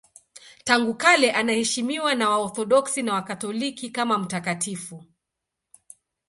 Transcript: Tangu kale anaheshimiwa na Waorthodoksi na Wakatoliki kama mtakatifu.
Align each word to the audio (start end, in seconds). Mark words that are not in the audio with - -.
Tangu 0.63 0.95
kale 0.95 1.31
anaheshimiwa 1.31 2.15
na 2.15 2.29
Waorthodoksi 2.29 3.01
na 3.03 3.13
Wakatoliki 3.13 3.89
kama 3.89 4.17
mtakatifu. 4.17 5.03